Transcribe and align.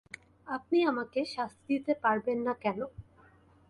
আপনি 0.47 0.77
আমাকে 0.91 1.19
শাস্তি 1.33 1.71
দিতে 1.71 1.93
পারবেন 2.03 2.37
না 2.47 2.53
কেন? 2.63 2.79